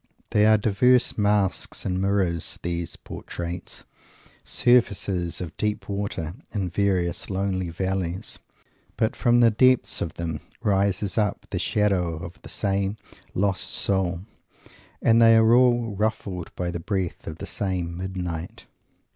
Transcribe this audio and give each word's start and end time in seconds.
They 0.31 0.47
are 0.47 0.57
diverse 0.57 1.15
masks 1.15 1.85
and 1.85 2.01
mirrors, 2.01 2.57
these 2.63 2.95
portraits, 2.95 3.83
surfaces 4.43 5.39
of 5.39 5.55
deep 5.57 5.87
water 5.87 6.33
in 6.51 6.69
various 6.71 7.29
lonely 7.29 7.69
valleys, 7.69 8.39
but 8.97 9.15
from 9.15 9.41
the 9.41 9.51
depths 9.51 10.01
of 10.01 10.15
them 10.15 10.39
rises 10.63 11.19
up 11.19 11.45
the 11.51 11.59
shadow 11.59 12.15
of 12.15 12.41
the 12.41 12.49
same 12.49 12.97
lost 13.35 13.65
soul, 13.69 14.21
and 15.03 15.21
they 15.21 15.35
are 15.37 15.53
all 15.53 15.95
ruffled 15.95 16.49
by 16.55 16.71
the 16.71 16.79
breath 16.79 17.27
of 17.27 17.37
the 17.37 17.45
same 17.45 17.95
midnight. 17.95 18.65